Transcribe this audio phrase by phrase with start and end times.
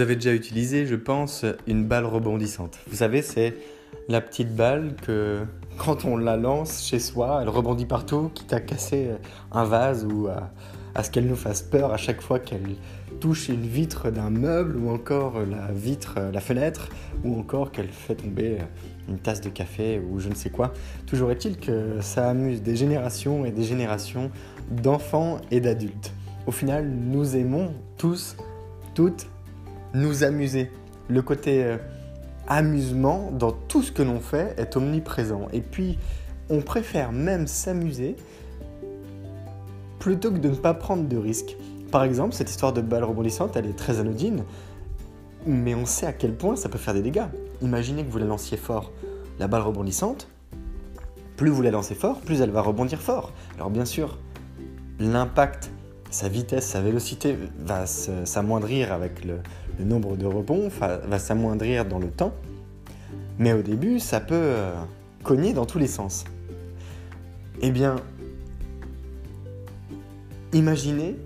[0.00, 2.78] Avez déjà utilisé, je pense, une balle rebondissante.
[2.88, 3.54] Vous savez, c'est
[4.08, 5.40] la petite balle que
[5.76, 9.10] quand on la lance chez soi, elle rebondit partout, quitte à casser
[9.52, 12.76] un vase ou à, ce qu'elle nous fasse peur à chaque fois qu'elle
[13.20, 16.88] touche une vitre d'un meuble ou encore la vitre, la fenêtre
[17.22, 18.56] ou encore qu'elle fait tomber
[19.06, 20.72] une tasse de café ou je ne sais quoi.
[21.06, 24.30] Toujours est-il que ça amuse des générations et des générations
[24.70, 26.14] d'enfants et d'adultes.
[26.46, 28.34] Au final, nous aimons tous,
[28.94, 29.28] toutes
[29.94, 30.70] nous amuser.
[31.08, 31.76] Le côté euh,
[32.46, 35.48] amusement dans tout ce que l'on fait est omniprésent.
[35.52, 35.98] Et puis,
[36.48, 38.16] on préfère même s'amuser
[39.98, 41.56] plutôt que de ne pas prendre de risques.
[41.90, 44.44] Par exemple, cette histoire de balle rebondissante, elle est très anodine,
[45.46, 47.26] mais on sait à quel point ça peut faire des dégâts.
[47.62, 48.92] Imaginez que vous la lanciez fort.
[49.38, 50.28] La balle rebondissante,
[51.36, 53.32] plus vous la lancez fort, plus elle va rebondir fort.
[53.56, 54.18] Alors bien sûr,
[54.98, 55.70] l'impact,
[56.10, 59.40] sa vitesse, sa vélocité va s'amoindrir avec le,
[59.84, 62.34] nombre de rebonds va s'amoindrir dans le temps,
[63.38, 64.74] mais au début, ça peut euh,
[65.22, 66.24] cogner dans tous les sens.
[67.62, 67.96] Eh bien,
[70.52, 71.16] imaginez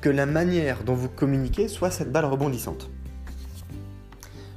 [0.00, 2.90] que la manière dont vous communiquez soit cette balle rebondissante.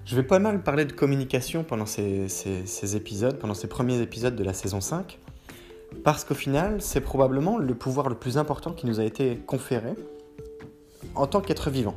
[0.05, 4.37] Je vais pas mal parler de communication pendant ces, ces épisodes, pendant ces premiers épisodes
[4.37, 5.19] de la saison 5,
[6.07, 9.93] parce qu'au final, c'est probablement le pouvoir le plus important qui nous a été conféré
[11.15, 11.95] en tant qu'être vivant.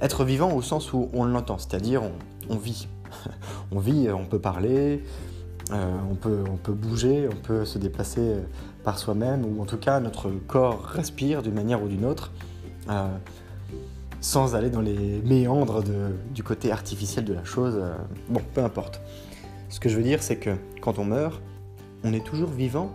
[0.00, 2.02] Être vivant au sens où on l'entend, c'est-à-dire
[2.48, 2.86] on, vit.
[3.72, 5.02] on vit, on peut parler,
[5.72, 8.42] euh, on, peut, bouger, on peut se déplacer euh,
[8.84, 12.30] par soi-même, ou en tout cas notre corps respire d'une manière ou d'une autre,
[12.90, 13.08] euh,
[14.20, 15.82] sans aller dans les méandres
[16.32, 17.82] du côté artificiel de la chose.
[18.28, 19.00] bon, peu importe.
[19.68, 21.42] Ce que je veux dire, c'est que quand on meurt,
[22.04, 22.92] on est toujours vivant,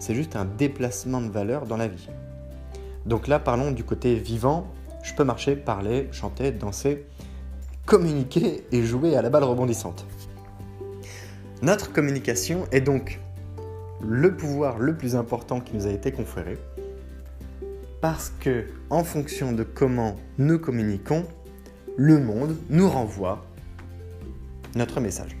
[0.00, 2.08] c'est juste un déplacement de valeur dans la vie.
[3.06, 4.66] Donc là, parlons du côté vivant
[5.02, 7.06] je peux marcher, parler, chanter, danser,
[7.86, 10.06] communiquer et jouer à la balle rebondissante.
[11.62, 13.20] Notre communication est donc
[14.02, 16.58] le pouvoir le plus important qui nous a été conféré
[18.00, 21.26] parce que en fonction de comment nous communiquons,
[21.96, 23.44] le monde nous renvoie
[24.74, 25.39] notre message.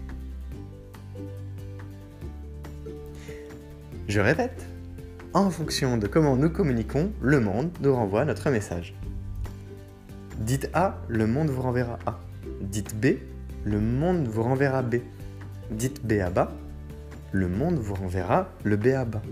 [4.10, 4.66] Je répète,
[5.34, 8.92] en fonction de comment nous communiquons, le monde nous renvoie notre message.
[10.40, 12.18] Dites A, le monde vous renverra A.
[12.60, 13.18] Dites B,
[13.64, 14.96] le monde vous renverra B.
[15.70, 16.50] Dites B à bas,
[17.30, 19.22] le monde vous renverra le B à bas.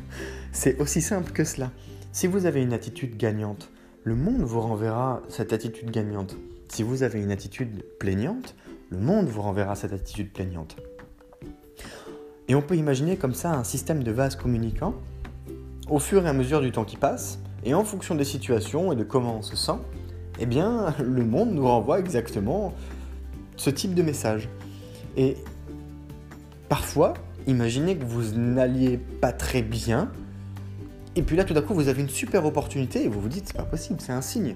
[0.52, 1.72] C'est aussi simple que cela.
[2.12, 3.72] Si vous avez une attitude gagnante,
[4.04, 6.36] le monde vous renverra cette attitude gagnante.
[6.68, 8.54] Si vous avez une attitude plaignante,
[8.90, 10.76] le monde vous renverra cette attitude plaignante.
[12.48, 14.94] Et on peut imaginer comme ça un système de vases communicants.
[15.88, 18.96] Au fur et à mesure du temps qui passe, et en fonction des situations et
[18.96, 19.78] de comment on se sent,
[20.40, 22.72] eh bien, le monde nous renvoie exactement
[23.56, 24.48] ce type de message.
[25.16, 25.36] Et
[26.68, 27.14] parfois,
[27.46, 30.10] imaginez que vous n'alliez pas très bien,
[31.16, 33.48] et puis là, tout d'un coup, vous avez une super opportunité et vous vous dites,
[33.48, 34.54] c'est pas possible, c'est un signe.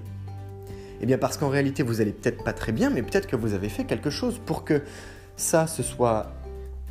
[1.01, 3.53] Eh bien, parce qu'en réalité, vous allez peut-être pas très bien, mais peut-être que vous
[3.53, 4.81] avez fait quelque chose pour que
[5.35, 6.31] ça se soit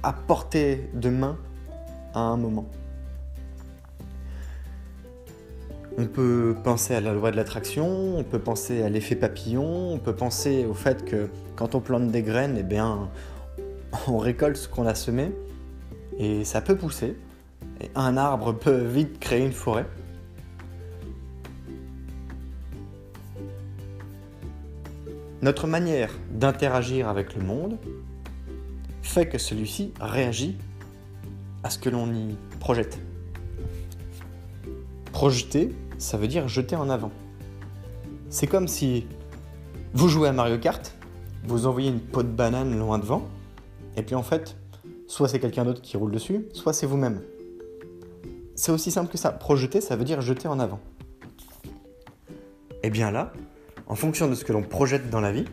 [0.02, 1.36] à portée de main
[2.14, 2.66] à un moment.
[5.98, 9.98] On peut penser à la loi de l'attraction, on peut penser à l'effet papillon, on
[9.98, 13.10] peut penser au fait que quand on plante des graines, eh bien,
[14.08, 15.32] on récolte ce qu'on a semé
[16.18, 17.16] et ça peut pousser.
[17.94, 19.86] Un arbre peut vite créer une forêt.
[25.42, 27.76] Notre manière d'interagir avec le monde,
[29.12, 30.56] fait que celui-ci réagit
[31.64, 32.98] à ce que l'on y projette.
[35.12, 37.12] Projeter, ça veut dire jeter en avant.
[38.30, 39.06] C'est comme si
[39.92, 40.96] vous jouez à Mario Kart,
[41.44, 43.28] vous envoyez une peau de banane loin devant,
[43.98, 44.56] et puis en fait,
[45.06, 47.20] soit c'est quelqu'un d'autre qui roule dessus, soit c'est vous-même.
[48.54, 49.30] C'est aussi simple que ça.
[49.30, 50.80] Projeter, ça veut dire jeter en avant.
[52.82, 53.34] Et bien là,
[53.88, 55.44] en fonction de ce que l'on projette dans la vie,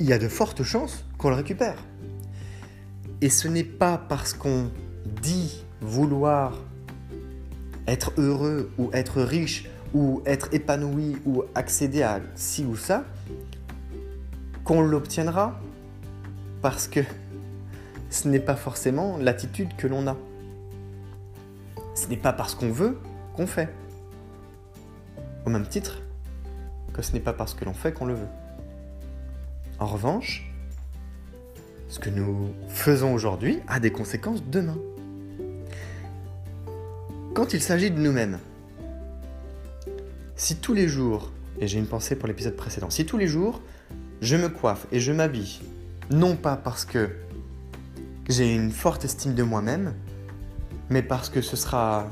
[0.00, 1.76] il y a de fortes chances qu'on le récupère.
[3.22, 4.68] Et ce n'est pas parce qu'on
[5.22, 6.58] dit vouloir
[7.86, 13.04] être heureux ou être riche ou être épanoui ou accéder à ci ou ça
[14.64, 15.60] qu'on l'obtiendra
[16.62, 16.98] parce que
[18.10, 20.16] ce n'est pas forcément l'attitude que l'on a.
[21.94, 22.98] Ce n'est pas parce qu'on veut
[23.36, 23.72] qu'on fait.
[25.46, 26.02] Au même titre
[26.92, 28.28] que ce n'est pas parce que l'on fait qu'on le veut.
[29.78, 30.51] En revanche,
[31.92, 34.78] ce que nous faisons aujourd'hui a des conséquences demain.
[37.34, 38.38] Quand il s'agit de nous-mêmes,
[40.34, 41.30] si tous les jours,
[41.60, 43.60] et j'ai une pensée pour l'épisode précédent, si tous les jours
[44.22, 45.60] je me coiffe et je m'habille,
[46.08, 47.10] non pas parce que
[48.26, 49.92] j'ai une forte estime de moi-même,
[50.88, 52.06] mais parce que ce sera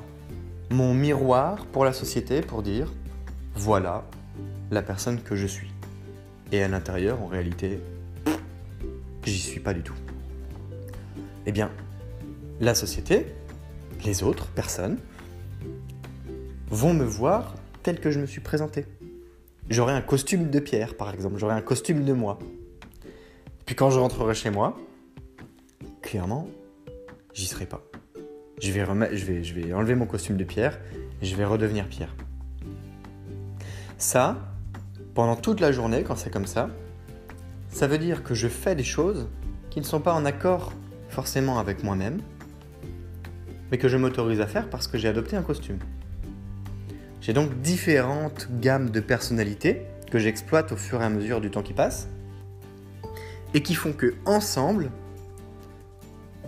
[0.68, 2.92] mon miroir pour la société pour dire
[3.54, 4.04] voilà
[4.70, 5.72] la personne que je suis.
[6.52, 7.80] Et à l'intérieur, en réalité,
[9.30, 9.94] j'y suis pas du tout.
[11.46, 11.70] Eh bien,
[12.60, 13.26] la société,
[14.04, 14.98] les autres personnes,
[16.68, 18.86] vont me voir tel que je me suis présenté.
[19.68, 22.38] J'aurai un costume de pierre, par exemple, j'aurai un costume de moi.
[23.66, 24.76] Puis quand je rentrerai chez moi,
[26.02, 26.48] clairement,
[27.32, 27.82] j'y serai pas.
[28.60, 30.78] Je vais, je, vais, enlever mon costume de pierre
[31.22, 32.14] et je vais redevenir pierre.
[33.96, 34.36] Ça,
[35.14, 36.68] pendant toute la journée, quand c'est comme ça,
[37.70, 39.28] ça veut dire que je fais des choses
[39.70, 40.72] qui ne sont pas en accord
[41.08, 42.20] forcément avec moi-même,
[43.70, 45.78] mais que je m'autorise à faire parce que j'ai adopté un costume.
[47.20, 51.62] J'ai donc différentes gammes de personnalités que j'exploite au fur et à mesure du temps
[51.62, 52.08] qui passe
[53.54, 54.90] et qui font que ensemble,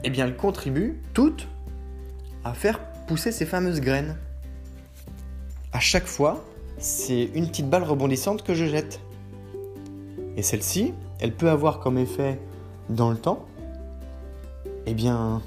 [0.05, 1.49] eh bien, elles contribuent toutes
[2.45, 4.17] à faire pousser ces fameuses graines.
[5.73, 6.45] À chaque fois,
[6.79, 9.01] c'est une petite balle rebondissante que je jette.
[10.37, 12.41] Et celle-ci, elle peut avoir comme effet
[12.91, 13.47] dans le temps,
[14.87, 15.41] eh bien,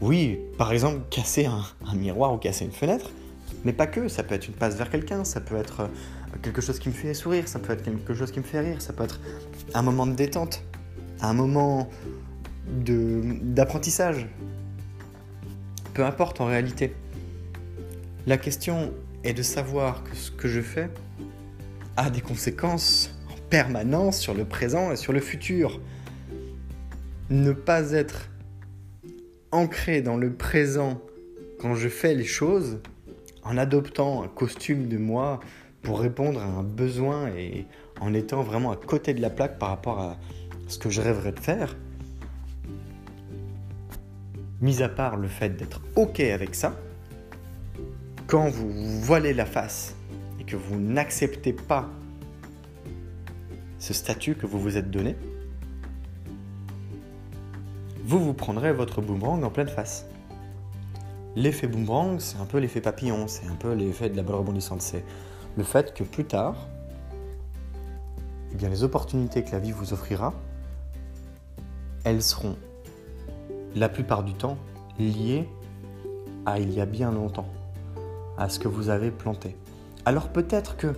[0.00, 3.10] oui, par exemple, casser un, miroir ou casser une fenêtre,
[3.64, 5.86] mais pas que, ça peut être une passe vers quelqu'un, ça peut être euh,
[6.42, 8.82] quelque chose qui me fait sourire, ça peut être quelque chose qui me fait rire,
[8.82, 9.20] ça peut être
[9.72, 10.64] un moment de détente,
[11.20, 11.88] un moment
[12.66, 14.26] d'apprentissage.
[15.94, 16.92] Peu importe en réalité.
[18.26, 18.92] La question
[19.22, 20.90] est de savoir que ce que je fais
[21.96, 23.13] a des conséquences en
[24.10, 25.80] sur le présent et sur le futur.
[27.30, 28.28] Ne pas être
[29.52, 31.00] ancré dans le présent
[31.60, 32.80] quand je fais les choses,
[33.44, 35.38] en adoptant un costume de moi
[35.82, 37.66] pour répondre à un besoin et
[38.00, 40.16] en étant vraiment à côté de la plaque par rapport à
[40.66, 41.76] ce que je rêverais de faire,
[44.60, 46.76] mis à part le fait d'être OK avec ça,
[48.26, 49.94] quand vous vous voilez la face
[50.40, 51.88] et que vous n'acceptez pas
[53.84, 55.14] ce statut que vous vous êtes donné,
[58.02, 60.06] vous vous prendrez votre boomerang en pleine face.
[61.36, 64.80] L'effet boomerang, c'est un peu l'effet papillon, c'est un peu l'effet de la balle rebondissante.
[64.80, 65.04] C'est
[65.58, 66.66] le fait que plus tard,
[68.52, 70.32] eh bien, les opportunités que la vie vous offrira,
[72.04, 72.56] elles seront
[73.74, 74.56] la plupart du temps
[74.98, 75.46] liées
[76.46, 77.48] à il y a bien longtemps,
[78.38, 79.54] à ce que vous avez planté.
[80.06, 80.94] Alors peut-être que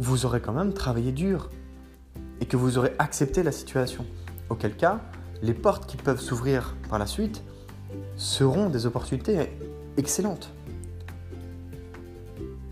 [0.00, 1.50] vous aurez quand même travaillé dur
[2.40, 4.06] et que vous aurez accepté la situation.
[4.48, 5.00] Auquel cas,
[5.42, 7.42] les portes qui peuvent s'ouvrir par la suite
[8.16, 9.50] seront des opportunités
[9.98, 10.52] excellentes.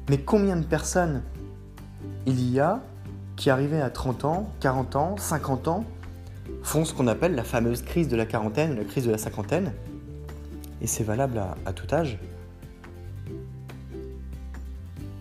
[0.08, 1.22] Mais combien de personnes
[2.26, 2.82] il y a
[3.36, 5.84] qui arrivaient à 30 ans, 40 ans, 50 ans,
[6.62, 9.74] font ce qu'on appelle la fameuse crise de la quarantaine, la crise de la cinquantaine,
[10.80, 12.18] et c'est valable à, tout âge,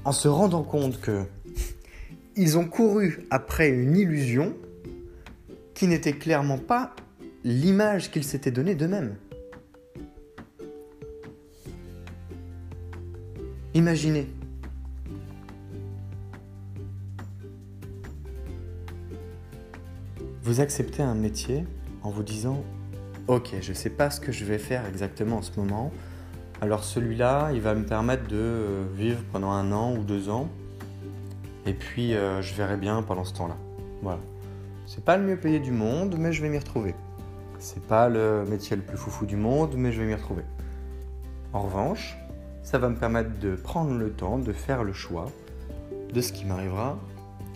[0.06, 1.26] en se rendant compte que
[2.38, 4.56] ils ont couru après une illusion
[5.74, 6.96] qui n'était clairement pas
[7.44, 9.15] l'image qu'ils s'étaient donnée d'eux-mêmes.
[13.74, 14.27] Imaginez.
[20.44, 21.65] Vous acceptez un métier
[22.03, 22.63] en vous disant
[23.27, 25.91] Ok, je ne sais pas ce que je vais faire exactement en ce moment.
[26.62, 30.50] Alors celui-là, il va me permettre de vivre pendant un an ou deux ans.
[31.68, 33.58] Et puis, euh, je verrai bien pendant ce temps-là.
[34.02, 34.22] Voilà.
[34.86, 36.96] C'est pas le mieux payé du monde, mais je vais m'y retrouver.
[37.60, 40.44] C'est pas le métier le plus foufou du monde, mais je vais m'y retrouver.
[41.52, 42.18] En revanche,
[42.64, 45.26] ça va me permettre de prendre le temps de faire le choix
[46.14, 46.98] de ce qui m'arrivera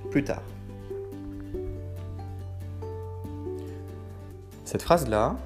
[0.09, 0.43] plus tard.
[4.65, 5.37] Cette phrase-là,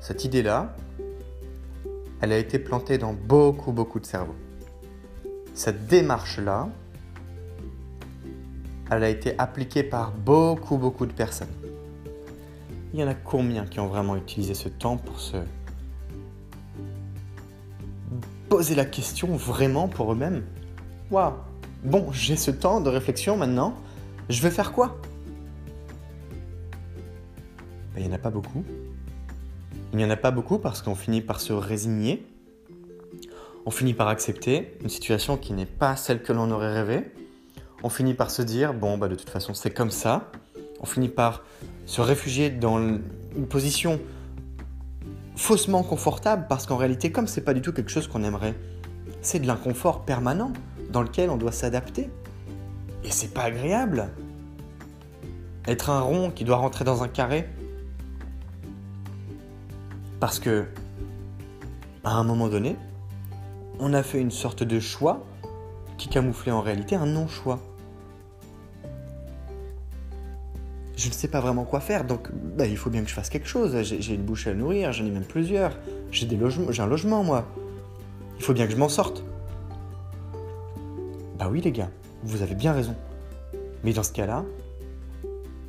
[0.00, 0.74] cette idée-là,
[2.22, 4.36] elle a été plantée dans beaucoup, beaucoup de cerveaux.
[5.52, 6.70] Cette démarche-là,
[8.90, 11.48] elle a été appliquée par beaucoup, beaucoup de personnes.
[12.92, 15.38] Il y en a combien qui ont vraiment utilisé ce temps pour se
[18.48, 20.44] poser la question vraiment pour eux-mêmes?
[21.10, 21.32] Waouh
[21.82, 23.74] Bon, j'ai ce temps de réflexion maintenant,
[24.28, 24.96] je vais faire quoi?
[27.94, 28.64] Ben, Il n'y en a pas beaucoup.
[29.92, 32.24] Il n'y en a pas beaucoup parce qu'on finit par se résigner.
[33.66, 37.12] On finit par accepter une situation qui n'est pas celle que l'on aurait rêvé
[37.84, 40.30] on finit par se dire, bon, bah, de toute façon, c'est comme ça.
[40.80, 41.42] On finit par
[41.84, 44.00] se réfugier dans une position
[45.36, 48.54] faussement confortable parce qu'en réalité, comme c'est pas du tout quelque chose qu'on aimerait,
[49.20, 50.54] c'est de l'inconfort permanent
[50.90, 52.08] dans lequel on doit s'adapter.
[53.04, 54.08] Et c'est pas agréable.
[55.66, 57.50] Être un rond qui doit rentrer dans un carré.
[60.20, 60.64] Parce que,
[62.02, 62.76] à un moment donné,
[63.78, 65.22] on a fait une sorte de choix
[65.98, 67.60] qui camouflait en réalité un non-choix.
[70.96, 73.28] Je ne sais pas vraiment quoi faire, donc bah, il faut bien que je fasse
[73.28, 73.76] quelque chose.
[73.82, 75.76] J'ai une bouche à nourrir, j'en ai même plusieurs.
[76.12, 76.28] J'ai
[76.78, 77.46] un logement, moi.
[78.38, 79.24] Il faut bien que je m'en sorte.
[81.38, 81.90] Bah oui, les gars,
[82.22, 82.94] vous avez bien raison.
[83.82, 84.44] Mais dans ce cas-là,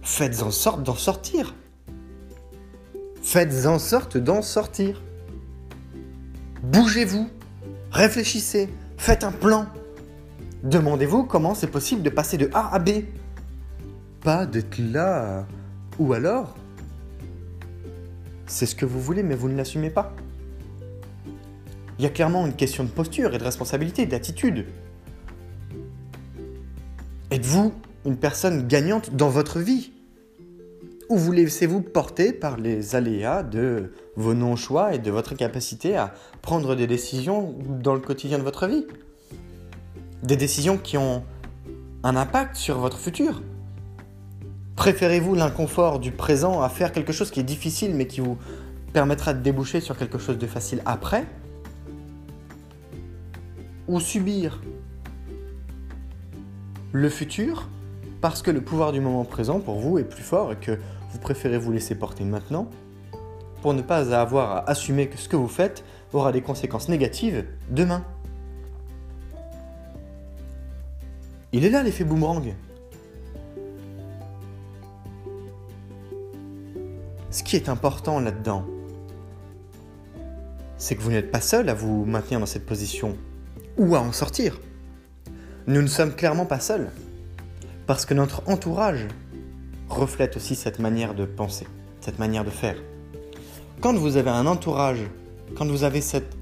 [0.04, 1.56] faites en sorte d'en sortir.
[3.22, 5.02] Faites en sorte d'en sortir.
[6.62, 7.28] Bougez-vous,
[7.92, 9.66] réfléchissez, faites un plan.
[10.64, 12.90] Demandez-vous comment c'est possible de passer de A à B
[14.26, 15.46] pas d'être là.
[16.00, 16.56] Ou alors,
[18.48, 20.16] c'est ce que vous voulez, mais vous ne l'assumez pas.
[22.00, 24.66] Il y a clairement une question de posture et de responsabilité, d'attitude.
[27.30, 27.72] Êtes-vous
[28.04, 29.92] une personne gagnante dans votre vie?
[31.08, 36.16] Ou vous laissez-vous porter par les aléas de vos non-choix et de votre incapacité à
[36.42, 38.88] prendre des décisions dans le quotidien de votre vie?
[40.24, 41.24] Des décisions qui ont
[42.02, 43.44] un impact sur votre futur?
[44.76, 48.38] Préférez-vous l'inconfort du présent à faire quelque chose qui est difficile mais qui vous
[48.94, 51.26] permettra de déboucher sur quelque chose de facile après?
[53.88, 54.62] Ou subir
[56.92, 57.68] le futur
[58.22, 60.80] parce que le pouvoir du moment présent pour vous est plus fort et que
[61.12, 62.70] vous préférez vous laisser porter maintenant
[63.62, 67.46] pour ne pas avoir à assumer que ce que vous faites aura des conséquences négatives
[67.70, 68.04] demain.
[71.52, 72.54] Il est là l'effet boomerang.
[77.56, 78.66] Est important là-dedans,
[80.78, 83.18] c'est que vous n'êtes pas seul à vous maintenir dans cette position
[83.78, 84.60] ou à en sortir.
[85.68, 86.92] Nous ne sommes clairement pas seuls,
[87.88, 89.08] parce que notre entourage
[89.90, 91.68] reflète aussi cette manière de penser,
[92.02, 92.78] cette manière de faire.
[93.82, 95.02] Quand vous avez un entourage,
[95.56, 96.36] quand vous avez cette...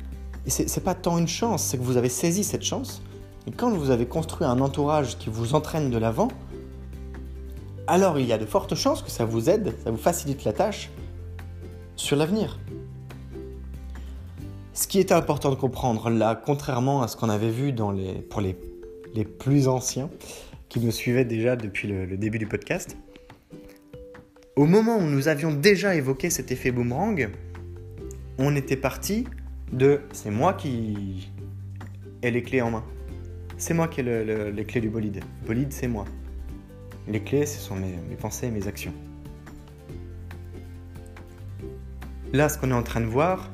[0.46, 3.02] Et c'est pas tant une chance, c'est que vous avez saisi cette chance.
[3.48, 6.28] Et quand vous avez construit un entourage qui vous entraîne de l'avant,
[7.88, 10.54] alors il y a de fortes chances que ça vous aide, ça vous facilite la
[10.54, 10.90] tâche
[11.96, 12.60] sur l'avenir.
[14.74, 17.74] Ce qui était important de comprendre là, contrairement à ce qu'on avait vu
[18.30, 18.56] pour les,
[19.24, 20.10] plus anciens
[20.70, 22.98] qui nous suivaient déjà depuis le, début du podcast,
[24.56, 27.30] au moment où nous avions déjà évoqué cet effet boomerang,
[28.40, 29.26] on était parti
[29.72, 31.32] de c'est moi qui
[32.24, 32.84] ai les clés en main.
[33.58, 35.24] C'est moi qui ai les clés du bolide.
[35.46, 36.06] bolide, c'est moi.
[37.08, 38.94] Les clés, ce sont mes, pensées et mes actions.
[42.34, 43.48] Là, ce qu'on est en train de voir,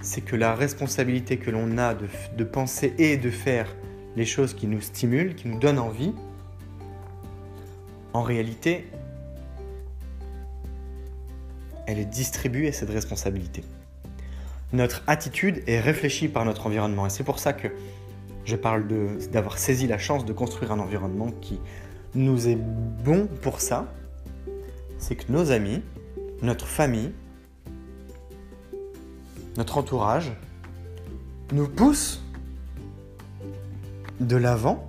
[0.00, 3.76] c'est que la responsabilité que l'on a de, penser et de faire
[4.16, 6.14] les choses qui nous stimulent, qui nous donnent envie,
[8.14, 8.88] en réalité,
[11.86, 13.62] elle est distribuée, cette responsabilité.
[14.72, 17.04] Notre attitude est réfléchie par notre environnement.
[17.04, 17.68] Et c'est pour ça que
[18.46, 18.86] je parle
[19.30, 21.60] d'avoir saisi la chance de construire un environnement qui
[22.14, 23.92] nous est bon pour ça,
[24.98, 25.82] c'est que nos amis,
[26.40, 27.12] notre famille,
[29.56, 30.32] notre entourage
[31.52, 32.22] nous poussent
[34.20, 34.86] de l'avant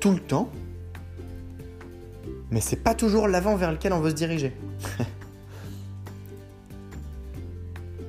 [0.00, 0.50] tout le temps,
[2.50, 4.52] mais c'est pas toujours l'avant vers lequel on veut se diriger.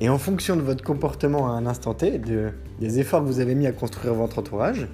[0.01, 3.39] Et en fonction de votre comportement à un instant T, de, des efforts que vous
[3.39, 4.87] avez mis à construire votre entourage,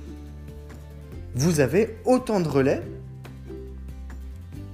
[1.33, 2.83] vous avez autant de relais,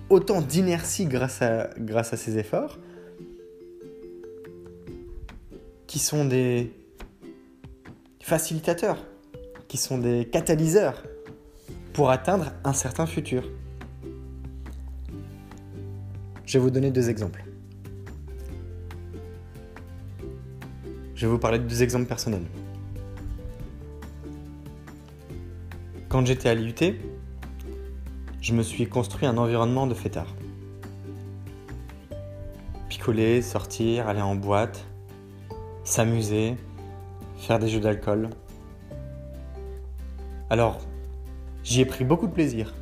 [0.10, 2.78] autant d'inertie grâce à, grâce à ces efforts,
[5.96, 6.74] qui sont des
[8.20, 8.98] facilitateurs,
[9.70, 11.02] qui sont des catalyseurs
[11.94, 13.50] pour atteindre un certain futur.
[16.46, 17.46] Je vais vous donner deux exemples.
[21.16, 22.46] Je vais vous parler de deux exemples personnels.
[26.10, 27.00] Quand j'étais à l'IUT,
[28.42, 30.36] je me suis construit un environnement de fêtard.
[32.90, 34.86] Picoler, sortir, aller en boîte,
[35.86, 36.58] s'amuser,
[37.38, 38.30] faire des jeux d'alcool.
[40.50, 40.80] Alors,
[41.64, 42.74] j'y ai pris beaucoup de plaisir.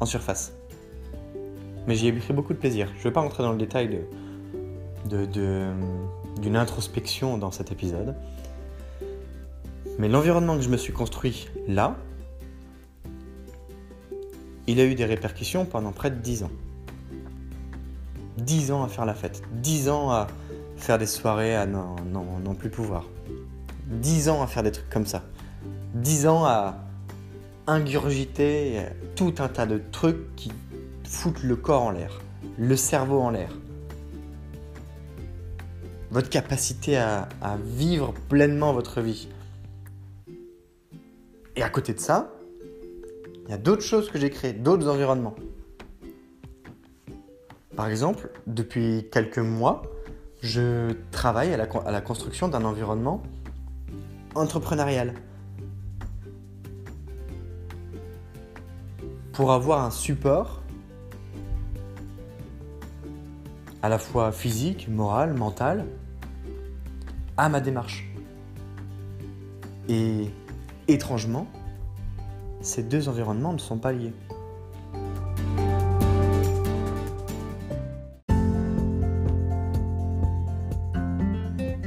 [0.00, 0.52] En surface.
[1.86, 2.88] Mais j'y ai pris beaucoup de plaisir.
[2.94, 4.06] Je ne vais pas rentrer dans le détail
[5.08, 5.72] de,
[6.40, 8.14] d'une introspection dans cet épisode.
[9.98, 11.96] Mais l'environnement que je me suis construit là,
[14.66, 16.50] il a eu des répercussions pendant près de 10 ans.
[18.38, 20.26] 10 ans à faire la fête, 10 ans à
[20.76, 23.08] faire des soirées à n'en plus pouvoir.
[23.86, 25.22] 10 ans à faire des trucs comme ça.
[25.94, 26.76] 10 ans à
[27.66, 28.82] ingurgiter
[29.14, 30.52] tout un tas de trucs qui
[31.04, 32.20] foutent le corps en l'air,
[32.58, 33.50] le cerveau en l'air.
[36.10, 37.28] Votre capacité à
[37.64, 39.28] vivre pleinement votre vie.
[41.56, 42.32] Et à côté de ça,
[43.44, 45.34] il y a d'autres choses que j'ai créées, d'autres environnements.
[47.76, 49.82] Par exemple, depuis quelques mois,
[50.46, 53.22] je travaille à la, construction d'un environnement
[54.34, 55.14] entrepreneurial.
[59.32, 60.62] Pour avoir un support
[63.82, 65.84] à la fois physique, moral, mental,
[67.36, 68.08] à ma démarche.
[69.88, 70.30] Et
[70.88, 71.46] étrangement,
[72.62, 74.14] ces deux environnements ne sont pas liés.